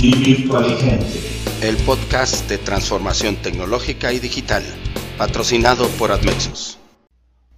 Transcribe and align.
Virtualigente, 0.00 1.06
el 1.60 1.76
podcast 1.78 2.48
de 2.48 2.58
transformación 2.58 3.34
tecnológica 3.34 4.12
y 4.12 4.20
digital, 4.20 4.62
patrocinado 5.18 5.88
por 5.98 6.12
Admexus. 6.12 6.78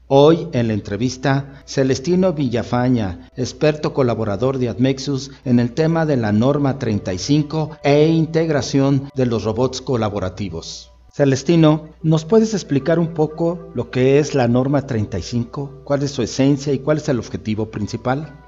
Hoy 0.06 0.48
en 0.54 0.68
la 0.68 0.72
entrevista, 0.72 1.62
Celestino 1.66 2.32
Villafaña, 2.32 3.28
experto 3.36 3.92
colaborador 3.92 4.56
de 4.56 4.70
Admexus 4.70 5.32
en 5.44 5.60
el 5.60 5.72
tema 5.72 6.06
de 6.06 6.16
la 6.16 6.32
norma 6.32 6.78
35 6.78 7.76
e 7.84 8.06
integración 8.06 9.10
de 9.14 9.26
los 9.26 9.44
robots 9.44 9.82
colaborativos. 9.82 10.90
Celestino, 11.12 11.90
¿nos 12.02 12.24
puedes 12.24 12.54
explicar 12.54 12.98
un 12.98 13.12
poco 13.12 13.70
lo 13.74 13.90
que 13.90 14.18
es 14.18 14.34
la 14.34 14.48
norma 14.48 14.86
35? 14.86 15.82
¿Cuál 15.84 16.04
es 16.04 16.12
su 16.12 16.22
esencia 16.22 16.72
y 16.72 16.78
cuál 16.78 16.96
es 16.96 17.08
el 17.10 17.18
objetivo 17.18 17.70
principal? 17.70 18.39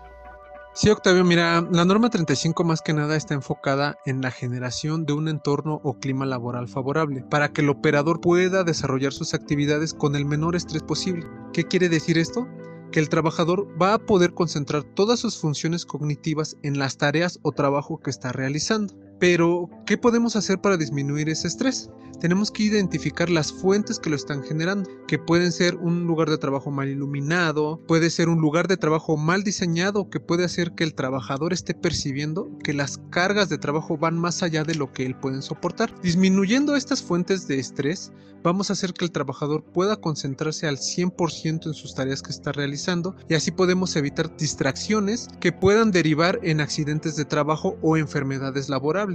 Sí, 0.74 0.88
Octavio, 0.88 1.22
mira, 1.22 1.60
la 1.70 1.84
norma 1.84 2.08
35 2.08 2.64
más 2.64 2.80
que 2.80 2.94
nada 2.94 3.14
está 3.14 3.34
enfocada 3.34 3.98
en 4.06 4.22
la 4.22 4.30
generación 4.30 5.04
de 5.04 5.12
un 5.12 5.28
entorno 5.28 5.82
o 5.84 5.98
clima 5.98 6.24
laboral 6.24 6.66
favorable 6.66 7.22
para 7.28 7.52
que 7.52 7.60
el 7.60 7.68
operador 7.68 8.22
pueda 8.22 8.64
desarrollar 8.64 9.12
sus 9.12 9.34
actividades 9.34 9.92
con 9.92 10.16
el 10.16 10.24
menor 10.24 10.56
estrés 10.56 10.82
posible. 10.82 11.26
¿Qué 11.52 11.64
quiere 11.64 11.90
decir 11.90 12.16
esto? 12.16 12.48
Que 12.90 13.00
el 13.00 13.10
trabajador 13.10 13.68
va 13.80 13.92
a 13.92 13.98
poder 13.98 14.32
concentrar 14.32 14.82
todas 14.82 15.20
sus 15.20 15.38
funciones 15.38 15.84
cognitivas 15.84 16.56
en 16.62 16.78
las 16.78 16.96
tareas 16.96 17.38
o 17.42 17.52
trabajo 17.52 18.00
que 18.00 18.08
está 18.08 18.32
realizando. 18.32 18.94
Pero, 19.22 19.70
¿qué 19.86 19.96
podemos 19.96 20.34
hacer 20.34 20.60
para 20.60 20.76
disminuir 20.76 21.28
ese 21.28 21.46
estrés? 21.46 21.88
tenemos 22.22 22.52
que 22.52 22.62
identificar 22.62 23.28
las 23.28 23.52
fuentes 23.52 23.98
que 23.98 24.08
lo 24.08 24.14
están 24.14 24.44
generando, 24.44 24.88
que 25.08 25.18
pueden 25.18 25.50
ser 25.50 25.74
un 25.74 26.04
lugar 26.06 26.30
de 26.30 26.38
trabajo 26.38 26.70
mal 26.70 26.88
iluminado, 26.88 27.80
puede 27.88 28.10
ser 28.10 28.28
un 28.28 28.40
lugar 28.40 28.68
de 28.68 28.76
trabajo 28.76 29.16
mal 29.16 29.42
diseñado, 29.42 30.08
que 30.08 30.20
puede 30.20 30.44
hacer 30.44 30.70
que 30.76 30.84
el 30.84 30.94
trabajador 30.94 31.52
esté 31.52 31.74
percibiendo 31.74 32.48
que 32.62 32.74
las 32.74 32.98
cargas 33.10 33.48
de 33.48 33.58
trabajo 33.58 33.98
van 33.98 34.16
más 34.16 34.44
allá 34.44 34.62
de 34.62 34.76
lo 34.76 34.92
que 34.92 35.04
él 35.04 35.16
puede 35.16 35.42
soportar. 35.42 36.00
Disminuyendo 36.00 36.76
estas 36.76 37.02
fuentes 37.02 37.48
de 37.48 37.58
estrés, 37.58 38.12
vamos 38.44 38.70
a 38.70 38.74
hacer 38.74 38.92
que 38.92 39.04
el 39.04 39.10
trabajador 39.10 39.64
pueda 39.64 39.96
concentrarse 39.96 40.68
al 40.68 40.76
100% 40.76 41.66
en 41.66 41.74
sus 41.74 41.96
tareas 41.96 42.22
que 42.22 42.30
está 42.30 42.52
realizando 42.52 43.16
y 43.28 43.34
así 43.34 43.50
podemos 43.50 43.96
evitar 43.96 44.36
distracciones 44.36 45.28
que 45.40 45.50
puedan 45.50 45.90
derivar 45.90 46.38
en 46.44 46.60
accidentes 46.60 47.16
de 47.16 47.24
trabajo 47.24 47.76
o 47.82 47.96
enfermedades 47.96 48.68
laborables. 48.68 49.11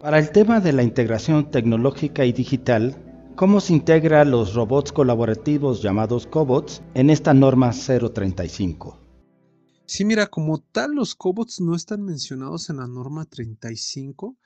Para 0.00 0.18
el 0.18 0.30
tema 0.30 0.60
de 0.60 0.72
la 0.72 0.82
integración 0.82 1.50
tecnológica 1.50 2.24
y 2.24 2.32
digital, 2.32 2.96
¿cómo 3.36 3.60
se 3.60 3.72
integra 3.72 4.24
los 4.24 4.54
robots 4.54 4.92
colaborativos 4.92 5.82
llamados 5.82 6.26
cobots 6.26 6.82
en 6.94 7.10
esta 7.10 7.32
norma 7.34 7.70
035? 7.72 8.98
Sí, 9.86 10.04
mira, 10.04 10.26
como 10.26 10.58
tal 10.58 10.92
los 10.92 11.14
cobots 11.14 11.60
no 11.60 11.74
están 11.74 12.02
mencionados 12.02 12.70
en 12.70 12.78
la 12.78 12.86
norma 12.86 13.26
35, 13.26 14.36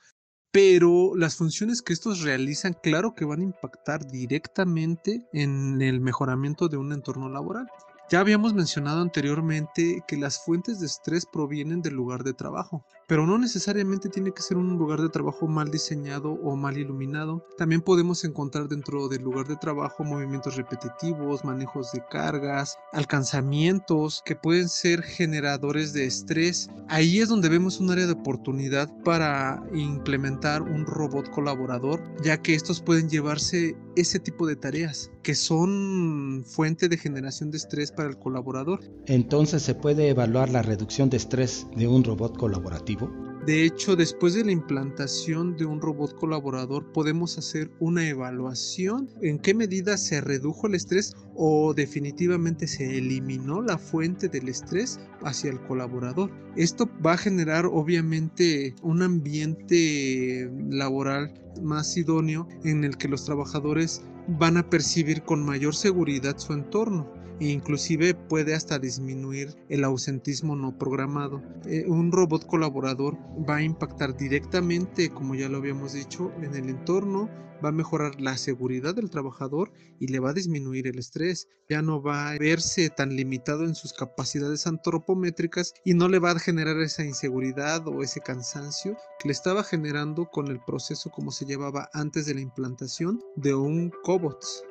pero 0.51 1.15
las 1.15 1.35
funciones 1.35 1.81
que 1.81 1.93
estos 1.93 2.21
realizan, 2.21 2.75
claro 2.81 3.13
que 3.15 3.25
van 3.25 3.41
a 3.41 3.45
impactar 3.45 4.07
directamente 4.07 5.27
en 5.33 5.81
el 5.81 6.01
mejoramiento 6.01 6.67
de 6.67 6.77
un 6.77 6.91
entorno 6.93 7.29
laboral. 7.29 7.67
Ya 8.09 8.19
habíamos 8.19 8.53
mencionado 8.53 9.01
anteriormente 9.01 10.03
que 10.07 10.17
las 10.17 10.43
fuentes 10.43 10.79
de 10.79 10.85
estrés 10.85 11.25
provienen 11.25 11.81
del 11.81 11.93
lugar 11.93 12.23
de 12.23 12.33
trabajo, 12.33 12.85
pero 13.07 13.25
no 13.25 13.37
necesariamente 13.37 14.09
tiene 14.09 14.33
que 14.33 14.41
ser 14.41 14.57
un 14.57 14.77
lugar 14.77 15.01
de 15.01 15.09
trabajo 15.09 15.47
mal 15.47 15.71
diseñado 15.71 16.33
o 16.43 16.55
mal 16.55 16.77
iluminado. 16.77 17.47
También 17.57 17.81
podemos 17.81 18.23
encontrar 18.25 18.67
dentro 18.67 19.07
del 19.07 19.23
lugar 19.23 19.47
de 19.47 19.55
trabajo 19.55 20.03
movimientos 20.03 20.57
repetitivos, 20.57 21.45
manejos 21.45 21.91
de 21.93 22.03
cargas, 22.11 22.77
alcanzamientos 22.91 24.21
que 24.25 24.35
pueden 24.35 24.67
ser 24.67 25.01
generadores 25.01 25.93
de 25.93 26.05
estrés. 26.05 26.69
Ahí 26.89 27.19
es 27.19 27.29
donde 27.29 27.49
vemos 27.49 27.79
un 27.79 27.91
área 27.91 28.05
de 28.05 28.13
oportunidad 28.13 28.91
para 29.03 29.63
implementar 29.73 30.61
un 30.61 30.85
robot 30.85 31.29
colaborador, 31.29 32.01
ya 32.23 32.41
que 32.41 32.55
estos 32.55 32.81
pueden 32.81 33.09
llevarse 33.09 33.75
ese 33.95 34.19
tipo 34.19 34.45
de 34.45 34.55
tareas 34.55 35.09
que 35.23 35.35
son 35.35 36.45
fuente 36.45 36.87
de 36.87 36.97
generación 36.97 37.51
de 37.51 37.57
estrés 37.57 37.91
para 37.91 38.07
el 38.07 38.17
colaborador. 38.17 38.79
Entonces, 39.07 39.61
¿se 39.61 39.75
puede 39.75 40.07
evaluar 40.07 40.49
la 40.49 40.61
reducción 40.61 41.09
de 41.09 41.17
estrés 41.17 41.67
de 41.75 41.85
un 41.85 42.03
robot 42.05 42.37
colaborativo? 42.37 42.96
niveau. 42.97 43.36
De 43.47 43.63
hecho, 43.63 43.95
después 43.95 44.33
de 44.33 44.43
la 44.43 44.51
implantación 44.51 45.55
de 45.55 45.63
un 45.63 45.79
robot 45.79 46.13
colaborador, 46.19 46.91
podemos 46.91 47.37
hacer 47.37 47.71
una 47.79 48.05
evaluación 48.05 49.09
en 49.21 49.39
qué 49.39 49.53
medida 49.53 49.95
se 49.95 50.19
redujo 50.19 50.67
el 50.67 50.75
estrés 50.75 51.15
o 51.33 51.73
definitivamente 51.73 52.67
se 52.67 52.97
eliminó 52.97 53.61
la 53.61 53.77
fuente 53.77 54.27
del 54.27 54.49
estrés 54.49 54.99
hacia 55.23 55.49
el 55.49 55.61
colaborador. 55.61 56.29
Esto 56.57 56.89
va 57.05 57.13
a 57.13 57.17
generar 57.17 57.67
obviamente 57.67 58.75
un 58.81 59.01
ambiente 59.01 60.51
laboral 60.69 61.33
más 61.63 61.95
idóneo 61.95 62.49
en 62.65 62.83
el 62.83 62.97
que 62.97 63.07
los 63.07 63.23
trabajadores 63.23 64.01
van 64.27 64.57
a 64.57 64.69
percibir 64.69 65.23
con 65.23 65.45
mayor 65.45 65.73
seguridad 65.73 66.37
su 66.37 66.51
entorno 66.51 67.09
e 67.39 67.49
inclusive 67.49 68.13
puede 68.15 68.55
hasta 68.55 68.79
disminuir 68.79 69.55
el 69.69 69.83
ausentismo 69.83 70.55
no 70.55 70.77
programado. 70.77 71.41
Eh, 71.65 71.85
un 71.87 72.11
robot 72.11 72.45
colaborador 72.45 73.17
va 73.47 73.57
a 73.57 73.63
impactar 73.63 74.15
directamente, 74.15 75.09
como 75.09 75.35
ya 75.35 75.49
lo 75.49 75.57
habíamos 75.57 75.93
dicho, 75.93 76.31
en 76.41 76.55
el 76.55 76.69
entorno, 76.69 77.29
va 77.63 77.69
a 77.69 77.73
mejorar 77.73 78.19
la 78.21 78.37
seguridad 78.37 78.95
del 78.95 79.09
trabajador 79.09 79.71
y 79.99 80.07
le 80.07 80.19
va 80.19 80.29
a 80.29 80.33
disminuir 80.33 80.87
el 80.87 80.99
estrés. 80.99 81.47
Ya 81.69 81.81
no 81.81 82.01
va 82.01 82.29
a 82.29 82.37
verse 82.37 82.89
tan 82.89 83.15
limitado 83.15 83.63
en 83.63 83.75
sus 83.75 83.93
capacidades 83.93 84.67
antropométricas 84.67 85.73
y 85.83 85.93
no 85.93 86.07
le 86.07 86.19
va 86.19 86.31
a 86.31 86.39
generar 86.39 86.79
esa 86.79 87.03
inseguridad 87.03 87.87
o 87.87 88.03
ese 88.03 88.21
cansancio 88.21 88.97
que 89.19 89.29
le 89.29 89.33
estaba 89.33 89.63
generando 89.63 90.25
con 90.25 90.47
el 90.47 90.59
proceso 90.59 91.09
como 91.09 91.31
se 91.31 91.45
llevaba 91.45 91.89
antes 91.93 92.25
de 92.25 92.35
la 92.35 92.41
implantación 92.41 93.21
de 93.35 93.55
un 93.55 93.91
cobots 94.03 94.63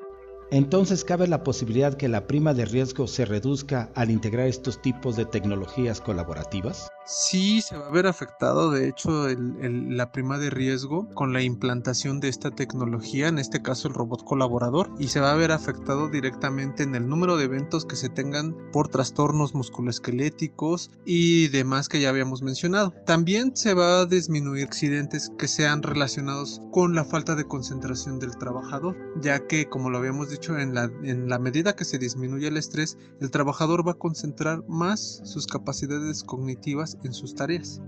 entonces 0.50 1.04
cabe 1.04 1.26
la 1.26 1.42
posibilidad 1.42 1.94
que 1.94 2.08
la 2.08 2.26
prima 2.26 2.54
de 2.54 2.64
riesgo 2.64 3.06
se 3.06 3.24
reduzca 3.24 3.90
al 3.94 4.10
integrar 4.10 4.46
estos 4.46 4.80
tipos 4.80 5.16
de 5.16 5.24
tecnologías 5.24 6.00
colaborativas? 6.00 6.88
Sí, 7.04 7.60
se 7.62 7.76
va 7.76 7.86
a 7.86 7.92
ver 7.92 8.06
afectado, 8.06 8.70
de 8.70 8.88
hecho, 8.88 9.28
la 9.28 10.10
prima 10.10 10.38
de 10.38 10.50
riesgo 10.50 11.08
con 11.14 11.32
la 11.32 11.42
implantación 11.42 12.18
de 12.18 12.28
esta 12.28 12.50
tecnología, 12.50 13.28
en 13.28 13.38
este 13.38 13.62
caso 13.62 13.88
el 13.88 13.94
robot 13.94 14.24
colaborador, 14.24 14.90
y 14.98 15.08
se 15.08 15.20
va 15.20 15.32
a 15.32 15.36
ver 15.36 15.52
afectado 15.52 16.08
directamente 16.08 16.82
en 16.82 16.94
el 16.96 17.08
número 17.08 17.36
de 17.36 17.44
eventos 17.44 17.84
que 17.84 17.96
se 17.96 18.08
tengan 18.08 18.56
por 18.72 18.88
trastornos 18.88 19.54
musculoesqueléticos 19.54 20.90
y 21.04 21.48
demás 21.48 21.88
que 21.88 22.00
ya 22.00 22.08
habíamos 22.08 22.42
mencionado. 22.42 22.92
También 23.06 23.56
se 23.56 23.74
va 23.74 24.00
a 24.00 24.06
disminuir 24.06 24.64
accidentes 24.64 25.30
que 25.38 25.46
sean 25.48 25.82
relacionados 25.82 26.60
con 26.72 26.94
la 26.94 27.04
falta 27.04 27.36
de 27.36 27.46
concentración 27.46 28.18
del 28.18 28.36
trabajador, 28.36 28.96
ya 29.20 29.46
que, 29.46 29.68
como 29.68 29.90
lo 29.90 29.98
habíamos 29.98 30.30
dicho, 30.30 30.35
en 30.44 30.74
la, 30.74 30.84
en 31.02 31.28
la 31.28 31.38
medida 31.38 31.74
que 31.74 31.84
se 31.84 31.98
disminuye 31.98 32.48
el 32.48 32.56
estrés, 32.56 32.96
el 33.20 33.30
trabajador 33.30 33.86
va 33.86 33.92
a 33.92 33.98
concentrar 33.98 34.62
más 34.68 35.20
sus 35.24 35.46
capacidades 35.46 36.22
cognitivas 36.22 36.98
en 37.04 37.12
sus 37.12 37.34
tareas. 37.34 37.80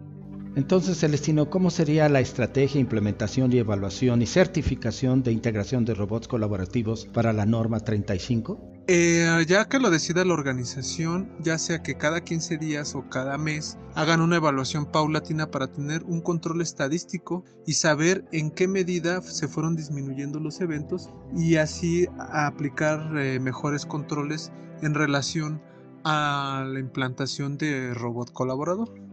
Entonces, 0.56 0.98
Celestino, 0.98 1.50
¿cómo 1.50 1.70
sería 1.70 2.08
la 2.08 2.20
estrategia, 2.20 2.80
implementación 2.80 3.52
y 3.52 3.58
evaluación 3.58 4.22
y 4.22 4.26
certificación 4.26 5.22
de 5.22 5.32
integración 5.32 5.84
de 5.84 5.94
robots 5.94 6.28
colaborativos 6.28 7.06
para 7.06 7.32
la 7.32 7.46
norma 7.46 7.80
35? 7.80 8.58
Eh, 8.90 9.44
ya 9.46 9.68
que 9.68 9.78
lo 9.78 9.90
decida 9.90 10.24
la 10.24 10.32
organización, 10.32 11.30
ya 11.40 11.58
sea 11.58 11.82
que 11.82 11.96
cada 11.96 12.24
15 12.24 12.56
días 12.56 12.94
o 12.94 13.08
cada 13.10 13.36
mes 13.36 13.76
hagan 13.94 14.22
una 14.22 14.36
evaluación 14.36 14.86
paulatina 14.86 15.50
para 15.50 15.70
tener 15.70 16.02
un 16.04 16.22
control 16.22 16.62
estadístico 16.62 17.44
y 17.66 17.74
saber 17.74 18.24
en 18.32 18.50
qué 18.50 18.66
medida 18.66 19.20
se 19.20 19.46
fueron 19.46 19.76
disminuyendo 19.76 20.40
los 20.40 20.62
eventos 20.62 21.10
y 21.36 21.56
así 21.56 22.08
aplicar 22.18 23.12
eh, 23.18 23.38
mejores 23.38 23.84
controles 23.84 24.52
en 24.80 24.94
relación 24.94 25.60
a 26.04 26.64
la 26.66 26.80
implantación 26.80 27.58
de 27.58 27.92
robot 27.92 28.32
colaborador. 28.32 29.07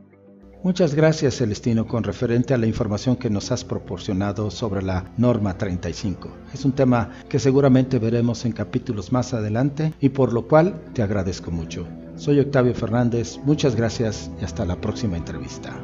Muchas 0.66 0.96
gracias 0.96 1.36
Celestino 1.36 1.86
con 1.86 2.04
referente 2.04 2.56
a 2.56 2.58
la 2.58 2.66
información 2.66 3.18
que 3.18 3.30
nos 3.30 3.52
has 3.52 3.64
proporcionado 3.64 4.50
sobre 4.50 4.82
la 4.82 5.14
norma 5.16 5.60
35. 5.60 6.36
Es 6.56 6.66
un 6.66 6.72
tema 6.72 7.12
que 7.30 7.38
seguramente 7.38 8.00
veremos 8.00 8.46
en 8.46 8.52
capítulos 8.52 9.12
más 9.12 9.36
adelante 9.36 9.94
y 10.02 10.10
por 10.10 10.34
lo 10.34 10.48
cual 10.48 10.82
te 10.96 11.04
agradezco 11.04 11.52
mucho. 11.52 11.88
Soy 12.16 12.40
Octavio 12.40 12.74
Fernández, 12.74 13.38
muchas 13.44 13.76
gracias 13.76 14.32
y 14.42 14.44
hasta 14.44 14.66
la 14.66 14.82
próxima 14.82 15.18
entrevista. 15.18 15.80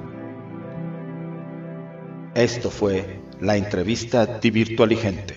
Esto 2.33 2.71
fue 2.71 3.21
la 3.39 3.57
entrevista 3.57 4.25
de 4.25 4.49
Virtualigente. 4.49 5.35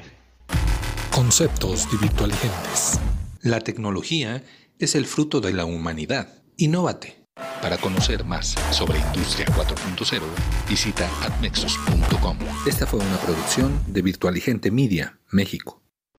Conceptos 1.14 1.86
de 1.92 1.98
Virtualigentes. 1.98 2.98
La 3.42 3.60
tecnología 3.60 4.42
es 4.78 4.94
el 4.94 5.04
fruto 5.04 5.42
de 5.42 5.52
la 5.52 5.66
humanidad. 5.66 6.28
Innovate. 6.56 7.23
Para 7.64 7.78
conocer 7.78 8.24
más 8.24 8.54
sobre 8.70 8.98
Industria 8.98 9.46
4.0, 9.46 10.20
visita 10.68 11.08
admexus.com. 11.22 12.36
Esta 12.66 12.86
fue 12.86 13.00
una 13.00 13.16
producción 13.16 13.80
de 13.86 14.02
Virtualigente 14.02 14.70
Media, 14.70 15.18
México. 15.30 15.83